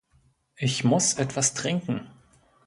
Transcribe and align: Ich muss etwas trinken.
Ich 0.55 0.83
muss 0.83 1.13
etwas 1.13 1.53
trinken. 1.53 2.09